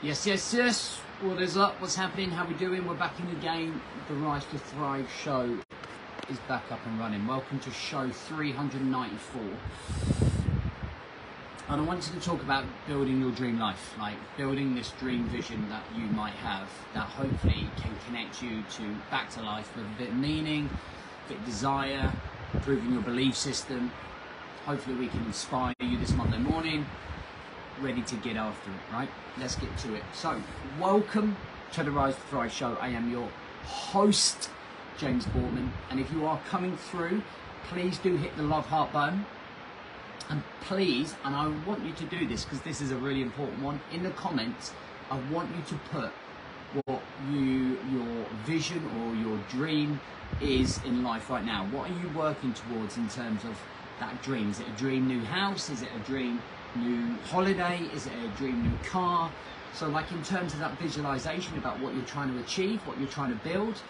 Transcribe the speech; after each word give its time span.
Yes, 0.00 0.24
yes, 0.28 0.54
yes. 0.54 1.00
What 1.22 1.42
is 1.42 1.56
up? 1.56 1.80
What's 1.80 1.96
happening? 1.96 2.30
How 2.30 2.46
we 2.46 2.54
doing? 2.54 2.86
We're 2.86 2.94
back 2.94 3.18
in 3.18 3.28
the 3.30 3.40
game. 3.40 3.82
The 4.06 4.14
Rise 4.14 4.44
to 4.52 4.58
Thrive 4.58 5.08
show 5.24 5.58
is 6.30 6.38
back 6.46 6.70
up 6.70 6.78
and 6.86 7.00
running. 7.00 7.26
Welcome 7.26 7.58
to 7.58 7.70
show 7.72 8.08
394. 8.08 9.42
And 11.68 11.80
I 11.80 11.84
wanted 11.84 12.14
to 12.14 12.20
talk 12.20 12.40
about 12.42 12.64
building 12.86 13.20
your 13.20 13.32
dream 13.32 13.58
life, 13.58 13.96
like 13.98 14.14
building 14.36 14.76
this 14.76 14.92
dream 15.00 15.24
vision 15.30 15.68
that 15.68 15.82
you 15.96 16.04
might 16.04 16.34
have 16.34 16.68
that 16.94 17.06
hopefully 17.06 17.68
can 17.78 17.90
connect 18.06 18.40
you 18.40 18.62
to 18.76 18.94
back 19.10 19.30
to 19.30 19.42
life 19.42 19.74
with 19.74 19.84
a 19.84 19.98
bit 19.98 20.10
of 20.10 20.16
meaning, 20.16 20.70
a 21.26 21.28
bit 21.30 21.38
of 21.38 21.44
desire, 21.44 22.12
improving 22.54 22.92
your 22.92 23.02
belief 23.02 23.36
system. 23.36 23.90
Hopefully 24.64 24.94
we 24.94 25.08
can 25.08 25.24
inspire 25.24 25.74
you 25.80 25.98
this 25.98 26.12
Monday 26.12 26.38
morning 26.38 26.86
ready 27.80 28.02
to 28.02 28.16
get 28.16 28.36
after 28.36 28.70
it, 28.70 28.92
right? 28.92 29.08
Let's 29.38 29.56
get 29.56 29.76
to 29.78 29.94
it. 29.94 30.02
So, 30.12 30.40
welcome 30.80 31.36
to 31.72 31.82
the 31.82 31.90
Rise 31.90 32.14
to 32.14 32.20
Thrive 32.22 32.52
show. 32.52 32.76
I 32.80 32.88
am 32.88 33.10
your 33.10 33.28
host, 33.64 34.50
James 34.96 35.26
Boardman. 35.26 35.72
And 35.90 36.00
if 36.00 36.10
you 36.12 36.26
are 36.26 36.40
coming 36.48 36.76
through, 36.76 37.22
please 37.68 37.98
do 37.98 38.16
hit 38.16 38.36
the 38.36 38.42
love 38.42 38.66
heart 38.66 38.92
button. 38.92 39.24
And 40.30 40.42
please, 40.62 41.14
and 41.24 41.34
I 41.34 41.48
want 41.66 41.84
you 41.84 41.92
to 41.92 42.04
do 42.04 42.26
this 42.26 42.44
because 42.44 42.60
this 42.62 42.80
is 42.80 42.90
a 42.90 42.96
really 42.96 43.22
important 43.22 43.62
one, 43.62 43.80
in 43.92 44.02
the 44.02 44.10
comments, 44.10 44.72
I 45.10 45.18
want 45.30 45.48
you 45.54 45.62
to 45.68 45.74
put 45.90 46.10
what 46.84 47.00
you 47.30 47.78
your 47.90 48.26
vision 48.44 48.82
or 49.00 49.14
your 49.14 49.38
dream 49.48 50.00
is 50.42 50.82
in 50.84 51.02
life 51.02 51.30
right 51.30 51.44
now. 51.44 51.64
What 51.66 51.90
are 51.90 51.94
you 51.94 52.10
working 52.16 52.52
towards 52.52 52.96
in 52.96 53.08
terms 53.08 53.44
of 53.44 53.58
that 54.00 54.20
dream? 54.22 54.50
Is 54.50 54.60
it 54.60 54.66
a 54.68 54.78
dream 54.78 55.06
new 55.06 55.24
house? 55.24 55.70
Is 55.70 55.82
it 55.82 55.88
a 55.96 56.00
dream 56.00 56.42
new 56.78 57.16
holiday? 57.30 57.80
Is 57.94 58.06
it 58.06 58.12
a 58.24 58.28
dream 58.38 58.62
new 58.62 58.78
car? 58.88 59.30
So, 59.74 59.88
like 59.88 60.10
in 60.10 60.22
terms 60.22 60.54
of 60.54 60.60
that 60.60 60.78
visualization 60.78 61.56
about 61.58 61.78
what 61.80 61.94
you're 61.94 62.04
trying 62.04 62.32
to 62.32 62.40
achieve, 62.40 62.80
what 62.86 62.98
you're 62.98 63.08
trying 63.08 63.30
to 63.30 63.48
build, 63.48 63.80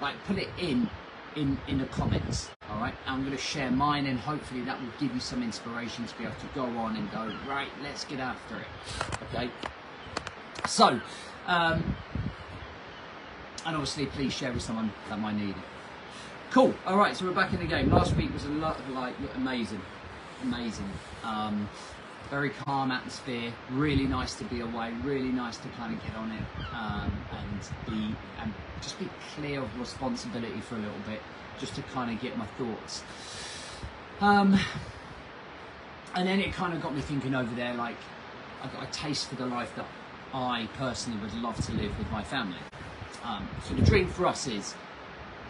like 0.00 0.14
put 0.26 0.38
it 0.38 0.48
in 0.58 0.88
in 1.36 1.58
in 1.68 1.78
the 1.78 1.86
comments. 1.86 2.50
All 2.70 2.78
right, 2.78 2.94
I'm 3.06 3.20
going 3.20 3.36
to 3.36 3.42
share 3.42 3.70
mine, 3.70 4.06
and 4.06 4.18
hopefully 4.18 4.62
that 4.62 4.80
will 4.80 4.92
give 5.00 5.14
you 5.14 5.20
some 5.20 5.42
inspiration 5.42 6.06
to 6.06 6.18
be 6.18 6.24
able 6.24 6.34
to 6.36 6.46
go 6.54 6.64
on 6.78 6.96
and 6.96 7.10
go 7.10 7.32
right. 7.48 7.68
Let's 7.82 8.04
get 8.04 8.20
after 8.20 8.56
it. 8.56 8.66
Okay. 9.34 9.50
So, 10.66 11.00
um, 11.46 11.96
and 13.66 13.76
obviously, 13.76 14.06
please 14.06 14.32
share 14.32 14.52
with 14.52 14.62
someone 14.62 14.92
that 15.08 15.18
might 15.18 15.36
need 15.36 15.50
it. 15.50 15.64
Cool. 16.50 16.74
All 16.86 16.98
right, 16.98 17.16
so 17.16 17.24
we're 17.24 17.32
back 17.32 17.52
in 17.52 17.60
the 17.60 17.66
game. 17.66 17.90
Last 17.90 18.14
week 18.14 18.32
was 18.32 18.44
a 18.44 18.48
lot 18.48 18.78
of 18.78 18.88
like 18.90 19.14
amazing, 19.36 19.80
amazing. 20.42 20.90
Um, 21.24 21.68
very 22.32 22.48
calm 22.48 22.90
atmosphere. 22.90 23.52
Really 23.72 24.06
nice 24.06 24.34
to 24.36 24.44
be 24.44 24.60
away. 24.60 24.94
Really 25.04 25.28
nice 25.28 25.58
to 25.58 25.68
kind 25.76 25.94
of 25.94 26.02
get 26.02 26.16
on 26.16 26.32
it 26.32 26.42
um, 26.72 27.12
and 27.30 27.60
be 27.84 28.16
and 28.40 28.54
just 28.80 28.98
be 28.98 29.06
clear 29.34 29.60
of 29.60 29.78
responsibility 29.78 30.62
for 30.62 30.76
a 30.76 30.78
little 30.78 31.02
bit, 31.06 31.20
just 31.60 31.74
to 31.74 31.82
kind 31.82 32.10
of 32.10 32.22
get 32.22 32.38
my 32.38 32.46
thoughts. 32.56 33.02
Um, 34.22 34.58
and 36.14 36.26
then 36.26 36.40
it 36.40 36.54
kind 36.54 36.72
of 36.72 36.80
got 36.80 36.94
me 36.94 37.02
thinking 37.02 37.34
over 37.34 37.54
there, 37.54 37.74
like 37.74 37.96
I 38.62 38.68
got 38.68 38.82
a 38.82 38.90
taste 38.90 39.28
for 39.28 39.34
the 39.34 39.44
life 39.44 39.70
that 39.76 39.86
I 40.32 40.70
personally 40.78 41.20
would 41.20 41.34
love 41.34 41.62
to 41.66 41.72
live 41.72 41.96
with 41.98 42.10
my 42.10 42.24
family. 42.24 42.64
Um, 43.24 43.46
so 43.62 43.74
the 43.74 43.82
dream 43.82 44.08
for 44.08 44.26
us 44.26 44.46
is 44.46 44.74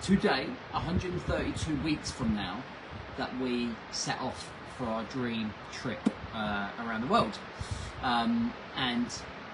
today, 0.02 0.46
132 0.72 1.76
weeks 1.82 2.10
from 2.10 2.34
now, 2.34 2.60
that 3.18 3.38
we 3.38 3.68
set 3.92 4.20
off 4.20 4.50
for 4.76 4.86
our 4.86 5.04
dream 5.04 5.54
trip 5.70 6.00
uh, 6.34 6.68
around 6.80 7.02
the 7.02 7.06
world. 7.06 7.38
Um, 8.02 8.52
and 8.76 9.06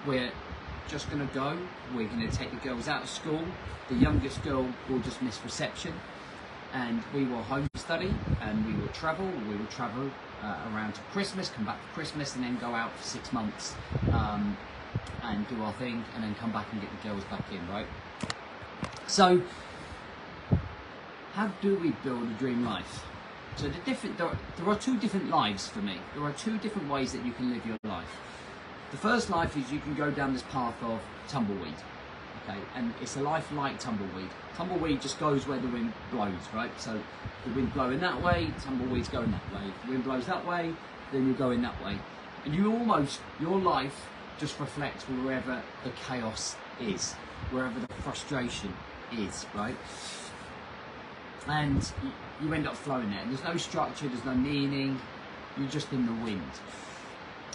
we're 0.05 0.31
just 0.87 1.09
going 1.09 1.25
to 1.25 1.33
go. 1.33 1.57
We're 1.93 2.07
going 2.07 2.27
to 2.27 2.35
take 2.35 2.51
the 2.51 2.67
girls 2.67 2.87
out 2.87 3.03
of 3.03 3.09
school. 3.09 3.43
The 3.89 3.95
youngest 3.95 4.43
girl 4.43 4.67
will 4.89 4.99
just 4.99 5.21
miss 5.21 5.39
reception. 5.43 5.93
And 6.73 7.01
we 7.13 7.25
will 7.25 7.41
home 7.41 7.67
study 7.75 8.13
and 8.41 8.65
we 8.65 8.73
will 8.79 8.89
travel. 8.89 9.25
We 9.49 9.55
will 9.55 9.65
travel 9.67 10.09
uh, 10.43 10.55
around 10.73 10.93
to 10.93 11.01
Christmas, 11.11 11.49
come 11.49 11.65
back 11.65 11.79
for 11.87 11.95
Christmas, 11.95 12.35
and 12.35 12.43
then 12.43 12.57
go 12.57 12.67
out 12.67 12.95
for 12.95 13.03
six 13.03 13.33
months 13.33 13.73
um, 14.11 14.57
and 15.23 15.47
do 15.47 15.61
our 15.63 15.73
thing, 15.73 16.03
and 16.15 16.23
then 16.23 16.35
come 16.35 16.51
back 16.51 16.67
and 16.71 16.81
get 16.81 16.89
the 17.01 17.09
girls 17.09 17.23
back 17.25 17.43
in, 17.51 17.67
right? 17.69 17.87
So, 19.07 19.41
how 21.33 21.47
do 21.61 21.75
we 21.75 21.91
build 22.03 22.23
a 22.23 22.33
dream 22.33 22.63
life? 22.63 23.03
So 23.59 23.67
the 23.67 23.77
different 23.79 24.17
there 24.17 24.27
are, 24.27 24.37
there 24.55 24.69
are 24.69 24.77
two 24.77 24.97
different 24.97 25.29
lives 25.29 25.67
for 25.67 25.79
me. 25.79 25.97
There 26.15 26.23
are 26.23 26.31
two 26.31 26.57
different 26.59 26.89
ways 26.89 27.11
that 27.11 27.25
you 27.25 27.33
can 27.33 27.51
live 27.53 27.65
your 27.65 27.75
life. 27.83 28.07
The 28.91 28.97
first 28.97 29.29
life 29.29 29.57
is 29.57 29.69
you 29.69 29.79
can 29.79 29.95
go 29.95 30.09
down 30.09 30.31
this 30.31 30.43
path 30.43 30.81
of 30.81 31.01
tumbleweed. 31.27 31.75
Okay, 32.47 32.57
and 32.75 32.93
it's 33.01 33.17
a 33.17 33.21
life 33.21 33.51
like 33.51 33.77
tumbleweed. 33.77 34.29
Tumbleweed 34.55 35.01
just 35.01 35.19
goes 35.19 35.45
where 35.45 35.59
the 35.59 35.67
wind 35.67 35.91
blows, 36.09 36.31
right? 36.53 36.71
So 36.79 37.01
the 37.45 37.53
wind 37.53 37.73
blowing 37.73 37.99
that 37.99 38.21
way, 38.21 38.49
tumbleweed's 38.63 39.09
going 39.09 39.29
that 39.31 39.53
way. 39.53 39.73
The 39.83 39.91
wind 39.91 40.05
blows 40.05 40.25
that 40.27 40.47
way, 40.47 40.73
then 41.11 41.25
you're 41.25 41.35
going 41.35 41.61
that 41.63 41.83
way. 41.83 41.97
And 42.45 42.55
you 42.55 42.71
almost 42.71 43.19
your 43.41 43.59
life 43.59 44.07
just 44.37 44.57
reflects 44.57 45.03
wherever 45.03 45.61
the 45.83 45.89
chaos 46.07 46.55
is, 46.79 47.11
wherever 47.51 47.77
the 47.77 47.93
frustration 48.03 48.73
is, 49.11 49.45
right? 49.53 49.75
And 51.45 51.91
you 52.41 52.53
end 52.53 52.67
up 52.67 52.75
flowing 52.75 53.09
there. 53.09 53.21
There's 53.27 53.43
no 53.43 53.57
structure, 53.57 54.07
there's 54.07 54.25
no 54.25 54.35
meaning, 54.35 54.99
you're 55.57 55.69
just 55.69 55.91
in 55.91 56.05
the 56.05 56.13
wind. 56.23 56.51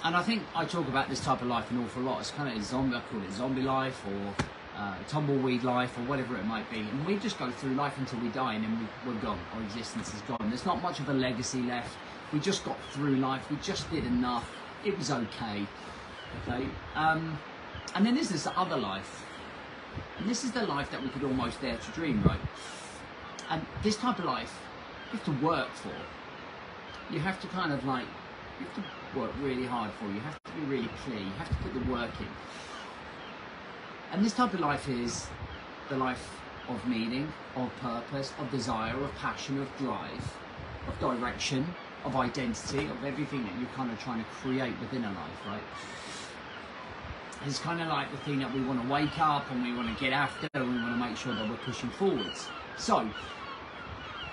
And 0.05 0.15
I 0.15 0.23
think 0.23 0.43
I 0.55 0.67
talk 0.67 0.87
about 0.89 1.09
this 1.09 1.21
type 1.21 1.41
of 1.41 1.49
life 1.49 1.71
an 1.71 1.83
awful 1.83 2.03
lot. 2.03 2.21
It's 2.21 2.31
kind 2.31 2.55
of 2.55 2.61
a 2.61 2.63
zombie, 2.63 2.97
I 2.97 3.01
call 3.01 3.23
it 3.23 3.33
zombie 3.33 3.63
life 3.63 4.05
or 4.07 4.35
uh, 4.77 4.97
tumbleweed 5.09 5.63
life 5.63 5.97
or 5.97 6.03
whatever 6.03 6.37
it 6.37 6.45
might 6.45 6.71
be. 6.71 6.81
And 6.81 7.07
we 7.07 7.17
just 7.17 7.39
go 7.39 7.51
through 7.51 7.75
life 7.75 7.97
until 7.97 8.21
we 8.21 8.29
die 8.29 8.55
and 8.55 8.65
then 8.65 8.79
we, 8.79 9.11
we're 9.11 9.21
gone. 9.21 9.39
Our 9.55 9.63
existence 9.63 10.13
is 10.13 10.21
gone. 10.23 10.45
There's 10.49 10.67
not 10.67 10.83
much 10.83 11.01
of 11.01 11.09
a 11.09 11.15
legacy 11.15 11.63
left. 11.63 11.97
We 12.33 12.41
just 12.41 12.65
got 12.65 12.77
through 12.91 13.17
life. 13.17 13.51
We 13.51 13.57
just 13.63 13.91
did 13.91 14.05
enough. 14.05 14.51
It 14.85 14.99
was 14.99 15.11
okay. 15.11 15.67
Okay. 16.43 16.67
Um, 16.95 17.39
and 17.95 18.05
then 18.05 18.15
there's 18.15 18.29
this 18.29 18.47
other 18.57 18.77
life. 18.77 19.25
And 20.19 20.29
this 20.29 20.45
is 20.45 20.53
the 20.53 20.67
life 20.67 20.91
that 20.91 21.03
we 21.03 21.09
could 21.09 21.25
almost 21.25 21.63
dare 21.63 21.77
to 21.77 21.91
dream, 21.93 22.23
right? 22.25 22.41
And 23.49 23.65
this 23.83 23.97
type 23.97 24.19
of 24.19 24.25
life 24.25 24.53
have 25.15 25.25
to 25.25 25.47
work 25.47 25.71
for. 25.75 25.93
You 27.13 27.21
have 27.21 27.41
to 27.41 27.47
kind 27.49 27.73
of 27.73 27.85
like, 27.85 28.07
you 28.59 28.67
have 28.67 28.75
to 28.77 29.19
work 29.19 29.31
really 29.43 29.65
hard 29.65 29.91
for. 29.93 30.07
You 30.07 30.21
have 30.21 30.43
to 30.43 30.53
be 30.53 30.63
really 30.63 30.89
clear. 31.05 31.19
You 31.19 31.31
have 31.39 31.49
to 31.49 31.55
put 31.55 31.73
the 31.73 31.93
work 31.93 32.11
in. 32.21 32.27
And 34.13 34.25
this 34.25 34.33
type 34.33 34.55
of 34.55 34.61
life 34.61 34.89
is 34.89 35.27
the 35.89 35.97
life 35.97 36.31
of 36.69 36.87
meaning, 36.89 37.33
of 37.57 37.71
purpose, 37.77 38.33
of 38.39 38.51
desire, 38.51 38.97
of 38.97 39.15
passion, 39.17 39.61
of 39.61 39.69
drive, 39.79 40.37
of 40.89 40.99
direction, 40.99 41.65
of 42.05 42.17
identity, 42.17 42.87
of 42.87 43.05
everything 43.05 43.45
that 43.45 43.53
you're 43.59 43.71
kind 43.77 43.91
of 43.91 44.01
trying 44.01 44.19
to 44.19 44.31
create 44.31 44.75
within 44.81 45.05
a 45.05 45.09
life, 45.09 45.47
right? 45.47 45.63
It's 47.47 47.59
kind 47.59 47.81
of 47.81 47.89
like 47.89 48.11
the 48.11 48.17
thing 48.19 48.39
that 48.39 48.53
we 48.55 48.63
want 48.63 48.83
to 48.83 48.89
wake 48.89 49.19
up 49.19 49.51
and 49.51 49.63
we 49.63 49.75
want 49.75 49.97
to 49.97 50.03
get 50.03 50.13
after 50.13 50.49
and 50.55 50.69
we 50.69 50.81
want 50.81 50.95
to 50.95 51.09
make 51.09 51.17
sure 51.17 51.35
that 51.35 51.49
we're 51.49 51.57
pushing 51.59 51.91
forwards. 51.91 52.47
So, 52.79 53.09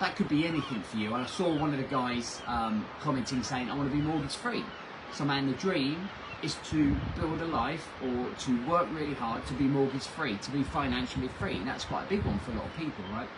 that 0.01 0.16
could 0.16 0.28
be 0.28 0.47
anything 0.47 0.81
for 0.81 0.97
you. 0.97 1.13
And 1.13 1.23
I 1.23 1.28
saw 1.28 1.56
one 1.56 1.73
of 1.73 1.78
the 1.78 1.85
guys 1.85 2.41
um, 2.47 2.85
commenting 3.01 3.44
saying, 3.44 3.69
I 3.69 3.78
want 3.78 3.89
to 3.89 3.95
be 3.95 4.01
mortgage 4.01 4.35
free. 4.35 4.66
So, 5.13 5.23
man, 5.23 5.45
the 5.45 5.53
dream 5.53 6.09
is 6.41 6.56
to 6.72 6.95
build 7.16 7.39
a 7.39 7.45
life 7.45 7.88
or 8.03 8.28
to 8.28 8.66
work 8.67 8.88
really 8.94 9.13
hard 9.13 9.45
to 9.45 9.53
be 9.53 9.66
mortgage 9.66 10.07
free, 10.07 10.38
to 10.38 10.50
be 10.51 10.63
financially 10.63 11.28
free. 11.28 11.56
And 11.57 11.67
that's 11.67 11.85
quite 11.85 12.06
a 12.06 12.09
big 12.09 12.25
one 12.25 12.39
for 12.39 12.51
a 12.51 12.56
lot 12.56 12.66
of 12.66 12.75
people, 12.75 13.03
right? 13.12 13.29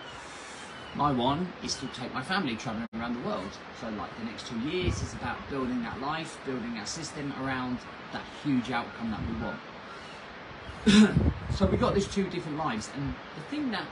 My 0.96 1.12
one 1.12 1.52
is 1.66 1.76
to 1.76 1.88
take 1.88 2.14
my 2.14 2.24
family 2.24 2.56
traveling 2.56 2.88
around 2.96 3.22
the 3.22 3.28
world. 3.28 3.50
So, 3.82 3.90
like 3.90 4.18
the 4.20 4.24
next 4.24 4.48
two 4.48 4.60
years 4.60 5.02
is 5.02 5.14
about 5.16 5.38
building 5.50 5.84
that 5.84 6.00
life, 6.00 6.40
building 6.46 6.76
that 6.76 6.88
system 6.88 7.34
around 7.42 7.78
that 8.14 8.22
huge 8.42 8.72
outcome 8.72 9.12
that 9.12 9.20
we 9.28 9.36
want. 9.44 9.60
so, 11.56 11.66
we've 11.66 11.82
got 11.82 11.94
these 11.94 12.08
two 12.08 12.30
different 12.30 12.58
lives. 12.58 12.90
And 12.96 13.14
the 13.36 13.42
thing 13.50 13.70
that 13.72 13.86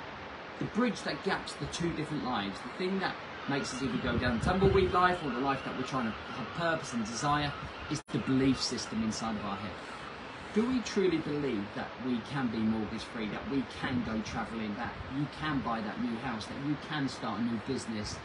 the 0.62 0.68
bridge 0.80 1.02
that 1.02 1.24
gaps 1.24 1.54
the 1.54 1.66
two 1.68 1.92
different 1.94 2.24
lives, 2.24 2.56
the 2.60 2.70
thing 2.78 3.00
that 3.00 3.16
makes 3.50 3.74
us 3.74 3.82
either 3.82 3.98
go 3.98 4.16
down 4.20 4.40
tumbleweed 4.42 4.92
life 4.94 5.18
or 5.26 5.32
the 5.32 5.40
life 5.40 5.60
that 5.66 5.76
we're 5.76 5.84
trying 5.84 6.06
to 6.06 6.12
have 6.12 6.48
purpose 6.50 6.94
and 6.94 7.04
desire, 7.04 7.52
is 7.90 8.00
the 8.10 8.20
belief 8.20 8.62
system 8.62 9.04
inside 9.04 9.36
of 9.36 9.44
our 9.44 9.56
head. 9.56 9.72
Do 10.54 10.64
we 10.64 10.80
truly 10.82 11.18
believe 11.18 11.66
that 11.74 11.90
we 12.06 12.20
can 12.30 12.48
be 12.50 12.60
mortgage 12.60 13.02
free, 13.02 13.28
that 13.30 13.50
we 13.50 13.64
can 13.80 14.04
go 14.04 14.22
travelling, 14.22 14.76
that 14.76 14.94
you 15.18 15.26
can 15.40 15.62
buy 15.62 15.82
that 15.82 16.00
new 16.00 16.16
house, 16.18 16.46
that 16.46 16.58
you 16.68 16.78
can 16.88 17.10
start 17.10 17.40
a 17.40 17.44
new 17.44 17.60
business? 17.68 18.16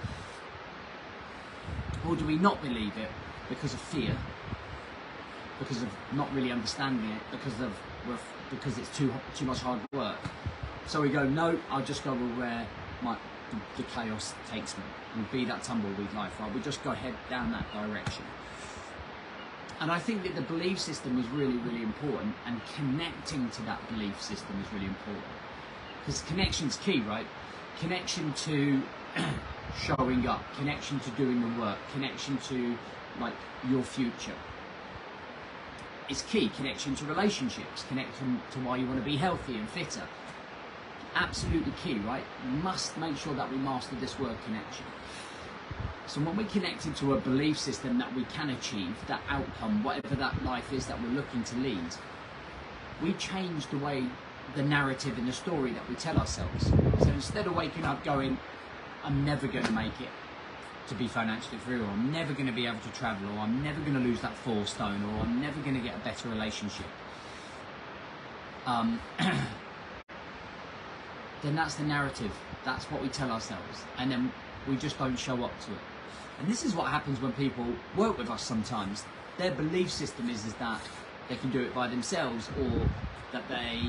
Or 2.06 2.16
do 2.16 2.26
we 2.26 2.36
not 2.36 2.60
believe 2.62 2.98
it 2.98 3.08
because 3.48 3.72
of 3.72 3.80
fear, 3.80 4.14
because 5.58 5.82
of 5.82 5.88
not 6.12 6.30
really 6.34 6.52
understanding 6.52 7.10
it, 7.12 7.22
because 7.30 7.58
of 7.62 7.72
because 8.50 8.76
it's 8.76 8.94
too 8.96 9.10
too 9.34 9.46
much 9.46 9.60
hard 9.60 9.80
work? 9.92 10.18
So 10.86 11.00
we 11.00 11.08
go, 11.08 11.24
no, 11.24 11.58
I'll 11.70 11.84
just 11.84 12.04
go 12.04 12.14
where 12.14 12.66
my, 13.02 13.16
the, 13.50 13.82
the 13.82 13.82
chaos 13.90 14.34
takes 14.50 14.76
me 14.76 14.84
and 15.14 15.30
be 15.32 15.44
that 15.44 15.64
tumbleweed 15.64 16.12
life, 16.14 16.38
right? 16.38 16.52
We 16.54 16.60
just 16.60 16.82
go 16.84 16.92
head 16.92 17.14
down 17.28 17.50
that 17.52 17.66
direction. 17.72 18.24
And 19.80 19.90
I 19.90 19.98
think 19.98 20.22
that 20.22 20.34
the 20.36 20.42
belief 20.42 20.78
system 20.78 21.18
is 21.18 21.28
really, 21.28 21.56
really 21.58 21.82
important, 21.82 22.34
and 22.46 22.60
connecting 22.76 23.50
to 23.50 23.62
that 23.62 23.86
belief 23.90 24.20
system 24.22 24.56
is 24.64 24.72
really 24.72 24.86
important. 24.86 25.24
Because 26.00 26.22
connection's 26.22 26.76
key, 26.76 27.00
right? 27.00 27.26
Connection 27.80 28.32
to 28.32 28.80
showing 29.82 30.26
up, 30.26 30.42
connection 30.56 31.00
to 31.00 31.10
doing 31.10 31.40
the 31.40 31.60
work, 31.60 31.78
connection 31.92 32.38
to 32.48 32.78
like 33.20 33.34
your 33.68 33.82
future. 33.82 34.34
It's 36.08 36.22
key. 36.22 36.48
Connection 36.56 36.94
to 36.96 37.04
relationships, 37.04 37.84
connection 37.88 38.40
to 38.52 38.60
why 38.60 38.76
you 38.76 38.86
want 38.86 38.98
to 39.00 39.04
be 39.04 39.16
healthy 39.16 39.56
and 39.56 39.68
fitter. 39.68 40.02
Absolutely 41.18 41.72
key, 41.82 41.94
right? 42.00 42.22
Must 42.62 42.96
make 42.98 43.16
sure 43.16 43.32
that 43.34 43.50
we 43.50 43.56
master 43.56 43.96
this 43.96 44.18
word 44.18 44.36
connection. 44.44 44.84
So 46.06 46.20
when 46.20 46.36
we 46.36 46.44
connect 46.44 46.84
into 46.84 47.14
a 47.14 47.20
belief 47.20 47.58
system 47.58 47.96
that 47.98 48.14
we 48.14 48.24
can 48.24 48.50
achieve, 48.50 48.94
that 49.08 49.22
outcome, 49.30 49.82
whatever 49.82 50.14
that 50.16 50.44
life 50.44 50.70
is 50.74 50.86
that 50.86 51.02
we're 51.02 51.08
looking 51.08 51.42
to 51.44 51.56
lead, 51.56 51.96
we 53.02 53.14
change 53.14 53.66
the 53.68 53.78
way 53.78 54.04
the 54.54 54.62
narrative 54.62 55.16
and 55.16 55.26
the 55.26 55.32
story 55.32 55.72
that 55.72 55.88
we 55.88 55.94
tell 55.94 56.18
ourselves. 56.18 56.66
So 56.66 57.08
instead 57.08 57.46
of 57.46 57.56
waking 57.56 57.84
up 57.84 58.04
going, 58.04 58.38
I'm 59.02 59.24
never 59.24 59.46
going 59.46 59.64
to 59.64 59.72
make 59.72 59.98
it 60.00 60.10
to 60.88 60.94
be 60.94 61.08
financially 61.08 61.58
free, 61.58 61.80
or 61.80 61.84
I'm 61.84 62.12
never 62.12 62.34
going 62.34 62.46
to 62.46 62.52
be 62.52 62.66
able 62.66 62.80
to 62.80 62.90
travel, 62.90 63.26
or 63.30 63.40
I'm 63.40 63.62
never 63.64 63.80
going 63.80 63.94
to 63.94 64.00
lose 64.00 64.20
that 64.20 64.34
four 64.34 64.66
stone, 64.66 65.02
or 65.02 65.22
I'm 65.22 65.40
never 65.40 65.58
going 65.62 65.74
to 65.74 65.80
get 65.80 65.96
a 65.96 66.00
better 66.00 66.28
relationship. 66.28 66.86
Um, 68.66 69.00
then 71.42 71.54
that's 71.54 71.74
the 71.74 71.84
narrative. 71.84 72.32
That's 72.64 72.84
what 72.86 73.02
we 73.02 73.08
tell 73.08 73.30
ourselves, 73.30 73.84
and 73.98 74.10
then 74.10 74.32
we 74.68 74.76
just 74.76 74.98
don't 74.98 75.16
show 75.16 75.42
up 75.44 75.52
to 75.66 75.72
it. 75.72 75.78
And 76.38 76.48
this 76.48 76.64
is 76.64 76.74
what 76.74 76.88
happens 76.88 77.20
when 77.20 77.32
people 77.32 77.66
work 77.96 78.18
with 78.18 78.30
us 78.30 78.42
sometimes. 78.42 79.04
Their 79.38 79.52
belief 79.52 79.90
system 79.90 80.28
is, 80.28 80.44
is 80.44 80.54
that 80.54 80.80
they 81.28 81.36
can 81.36 81.50
do 81.50 81.60
it 81.60 81.74
by 81.74 81.88
themselves, 81.88 82.48
or 82.60 82.88
that 83.32 83.48
they 83.48 83.80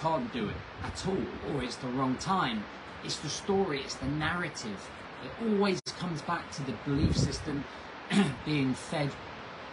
can't 0.00 0.32
do 0.32 0.48
it 0.48 0.56
at 0.82 1.06
all, 1.06 1.54
or 1.54 1.62
it's 1.62 1.76
the 1.76 1.88
wrong 1.88 2.16
time. 2.16 2.64
It's 3.04 3.16
the 3.16 3.28
story, 3.28 3.80
it's 3.80 3.94
the 3.94 4.06
narrative. 4.06 4.90
It 5.24 5.48
always 5.48 5.80
comes 5.98 6.22
back 6.22 6.50
to 6.52 6.62
the 6.62 6.72
belief 6.84 7.16
system 7.16 7.64
being 8.44 8.74
fed 8.74 9.10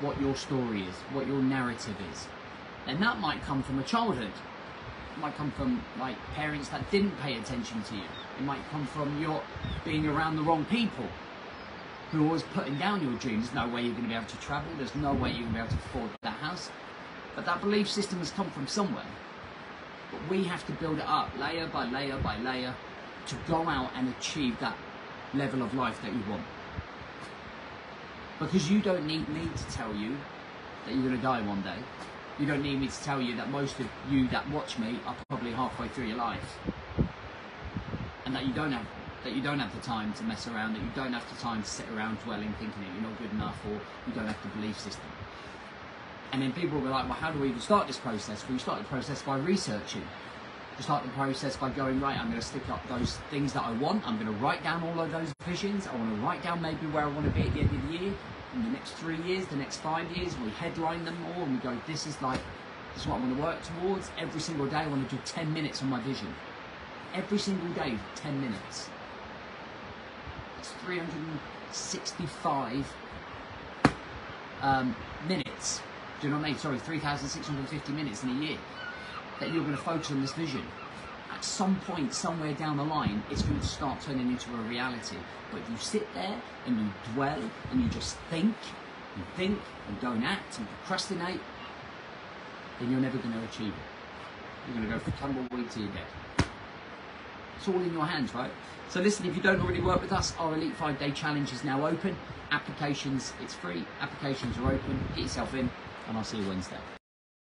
what 0.02 0.20
your 0.20 0.36
story 0.36 0.82
is, 0.82 0.96
what 1.14 1.28
your 1.28 1.42
narrative 1.42 1.96
is. 2.12 2.28
And 2.88 3.02
that 3.02 3.20
might 3.20 3.42
come 3.44 3.62
from 3.64 3.80
a 3.80 3.84
childhood. 3.84 4.32
It 5.16 5.22
might 5.22 5.36
come 5.36 5.52
from 5.52 5.82
like 6.00 6.16
parents 6.36 6.70
that 6.70 6.90
didn't 6.92 7.12
pay 7.22 7.38
attention 7.38 7.84
to 7.84 7.96
you. 7.96 8.04
It 8.40 8.44
might 8.44 8.62
come 8.72 8.86
from 8.86 9.22
your 9.22 9.42
being 9.86 10.08
around 10.08 10.36
the 10.36 10.44
wrong 10.44 10.66
people 10.66 11.06
who 12.12 12.24
are 12.24 12.28
always 12.28 12.44
putting 12.44 12.78
down 12.78 13.02
your 13.02 13.18
dreams. 13.20 13.52
There's 13.52 13.68
no 13.68 13.74
way 13.74 13.82
you're 13.82 13.92
going 13.92 14.04
to 14.04 14.10
be 14.10 14.16
able 14.16 14.26
to 14.26 14.40
travel. 14.40 14.72
There's 14.78 14.96
no 14.96 15.14
way 15.14 15.30
you're 15.30 15.40
going 15.40 15.48
to 15.48 15.54
be 15.54 15.60
able 15.60 15.70
to 15.70 15.76
afford 15.76 16.10
that 16.22 16.34
house. 16.34 16.70
But 17.36 17.46
that 17.46 17.62
belief 17.62 17.90
system 17.90 18.20
has 18.20 18.32
come 18.32 18.50
from 18.50 18.68
somewhere. 18.68 19.06
But 20.12 20.20
we 20.30 20.44
have 20.44 20.66
to 20.68 20.74
build 20.74 20.98
it 20.98 21.08
up 21.08 21.30
layer 21.40 21.68
by 21.68 21.86
layer 21.86 22.18
by 22.18 22.38
layer 22.38 22.76
to 23.28 23.36
go 23.48 23.68
out 23.68 23.92
and 23.96 24.10
achieve 24.10 24.60
that 24.60 24.76
level 25.34 25.62
of 25.62 25.74
life 25.74 26.02
that 26.02 26.12
you 26.12 26.22
want. 26.30 26.44
Because 28.40 28.70
you 28.70 28.82
don't 28.82 29.06
need 29.06 29.30
me 29.30 29.48
to 29.56 29.76
tell 29.76 29.94
you 29.96 30.18
that 30.86 30.94
you're 30.94 31.04
going 31.04 31.16
to 31.16 31.22
die 31.22 31.42
one 31.42 31.62
day. 31.62 31.78
You 32.40 32.46
don't 32.46 32.64
need 32.64 32.80
me 32.80 32.88
to 32.88 33.04
tell 33.04 33.22
you 33.22 33.36
that 33.36 33.50
most 33.50 33.80
of 33.80 33.88
you 34.10 34.28
that 34.30 34.50
watch 34.50 34.80
me 34.80 35.00
are 35.06 35.16
probably 35.30 35.52
halfway 35.52 35.88
through 35.90 36.08
your 36.08 36.18
life. 36.18 36.58
And 38.26 38.36
that 38.36 38.46
you 38.46 38.54
don't 38.54 38.72
have 38.72 38.86
that 39.24 39.34
you 39.36 39.42
don't 39.42 39.60
have 39.60 39.74
the 39.76 39.82
time 39.82 40.14
to 40.14 40.24
mess 40.24 40.48
around, 40.48 40.74
that 40.74 40.82
you 40.82 40.90
don't 40.96 41.14
have 41.14 41.28
the 41.30 41.40
time 41.40 41.62
to 41.62 41.70
sit 41.70 41.86
around 41.96 42.18
dwelling 42.24 42.52
thinking 42.54 42.82
that 42.82 42.94
you're 42.94 43.10
not 43.10 43.20
good 43.20 43.32
enough 43.32 43.58
or 43.68 43.74
you 43.74 44.14
don't 44.16 44.26
have 44.26 44.42
the 44.42 44.50
belief 44.60 44.80
system. 44.80 45.06
And 46.32 46.42
then 46.42 46.54
people 46.54 46.78
will 46.78 46.86
be 46.86 46.90
like, 46.90 47.06
well, 47.06 47.14
how 47.14 47.32
do 47.32 47.40
we 47.40 47.50
even 47.50 47.60
start 47.60 47.88
this 47.88 47.98
process? 47.98 48.44
Well, 48.44 48.54
you 48.54 48.60
start 48.60 48.80
the 48.80 48.86
process 48.86 49.22
by 49.22 49.38
researching. 49.38 50.02
You 50.78 50.84
start 50.84 51.04
the 51.04 51.10
process 51.10 51.58
by 51.58 51.70
going, 51.70 52.00
right, 52.00 52.18
I'm 52.18 52.30
going 52.30 52.40
to 52.40 52.46
stick 52.46 52.68
up 52.70 52.88
those 52.88 53.18
things 53.30 53.54
that 53.54 53.64
I 53.64 53.72
want. 53.74 54.08
I'm 54.08 54.16
going 54.16 54.34
to 54.34 54.40
write 54.44 54.64
down 54.64 54.82
all 54.84 55.00
of 55.00 55.12
those 55.12 55.34
visions. 55.46 55.88
I 55.88 55.96
want 55.96 56.16
to 56.16 56.22
write 56.22 56.42
down 56.42 56.62
maybe 56.62 56.88
where 56.88 57.04
I 57.04 57.08
want 57.08 57.26
to 57.26 57.32
be 57.32 57.42
at 57.42 57.54
the 57.54 57.60
end 57.60 57.70
of 57.70 57.88
the 57.88 57.98
year, 57.98 58.14
in 58.54 58.64
the 58.64 58.70
next 58.70 58.92
three 58.92 59.18
years, 59.22 59.46
the 59.48 59.56
next 59.56 59.78
five 59.78 60.16
years. 60.16 60.38
We 60.40 60.52
headline 60.52 61.04
them 61.06 61.18
all 61.26 61.42
and 61.44 61.54
we 61.54 61.60
go, 61.60 61.76
this 61.88 62.06
is 62.06 62.22
like, 62.22 62.42
this 62.94 63.04
is 63.04 63.08
what 63.08 63.16
I 63.18 63.20
want 63.20 63.38
to 63.38 63.44
work 63.44 63.60
towards. 63.64 64.12
Every 64.20 64.42
single 64.42 64.68
day, 64.68 64.78
I 64.78 64.88
want 64.88 65.10
to 65.10 65.16
do 65.16 65.22
10 65.24 65.54
minutes 65.54 65.82
on 65.82 65.90
my 65.90 66.02
vision. 66.02 66.28
Every 67.14 67.38
single 67.38 67.70
day, 67.70 67.98
10 68.16 68.42
minutes. 68.42 68.90
It's 70.60 70.72
365 70.86 72.94
um, 74.62 74.96
minutes. 75.28 75.82
Do 76.20 76.28
you 76.28 76.34
know 76.34 76.40
what 76.40 76.46
I 76.46 76.50
mean? 76.50 76.60
Sorry, 76.60 76.78
3,650 76.78 77.94
minutes 77.94 78.24
in 78.24 78.30
a 78.30 78.34
year 78.34 78.58
that 79.40 79.52
you're 79.52 79.64
going 79.64 79.76
to 79.76 79.82
focus 79.82 80.12
on 80.12 80.22
this 80.22 80.34
vision. 80.34 80.62
At 81.42 81.46
some 81.46 81.76
point, 81.88 82.14
somewhere 82.14 82.54
down 82.54 82.78
the 82.78 82.84
line, 82.84 83.24
it's 83.32 83.42
going 83.42 83.60
to 83.60 83.66
start 83.66 84.00
turning 84.00 84.30
into 84.30 84.54
a 84.54 84.58
reality. 84.58 85.16
But 85.50 85.62
if 85.62 85.72
you 85.72 85.78
sit 85.78 86.14
there 86.14 86.40
and 86.68 86.80
you 86.80 86.86
dwell 87.16 87.42
and 87.72 87.82
you 87.82 87.90
just 87.90 88.16
think 88.30 88.54
and 89.16 89.26
think 89.36 89.60
and 89.88 90.00
don't 90.00 90.22
act 90.22 90.60
and 90.60 90.68
procrastinate, 90.70 91.40
then 92.80 92.92
you're 92.92 93.00
never 93.00 93.18
going 93.18 93.34
to 93.34 93.44
achieve 93.44 93.74
it. 93.74 94.68
You're 94.68 94.76
going 94.76 94.88
to 94.88 94.94
go 94.94 95.00
for 95.00 95.20
tumbleweed 95.20 95.72
to 95.72 95.80
your 95.80 95.90
death. 95.90 96.48
It's 97.58 97.68
all 97.68 97.82
in 97.82 97.92
your 97.92 98.06
hands, 98.06 98.36
right? 98.36 98.52
So 98.90 99.02
listen, 99.02 99.26
if 99.26 99.36
you 99.36 99.42
don't 99.42 99.62
already 99.62 99.82
work 99.82 100.00
with 100.00 100.14
us, 100.14 100.36
our 100.38 100.54
Elite 100.54 100.76
5 100.76 101.00
Day 101.00 101.10
Challenge 101.10 101.52
is 101.52 101.64
now 101.64 101.88
open. 101.88 102.16
Applications, 102.52 103.34
it's 103.42 103.56
free. 103.56 103.84
Applications 104.00 104.56
are 104.60 104.74
open. 104.74 105.00
Get 105.16 105.24
yourself 105.24 105.56
in, 105.56 105.72
and 106.08 106.18
I'll 106.20 106.24
see 106.24 106.38
you 106.38 106.48
Wednesday. 106.48 106.78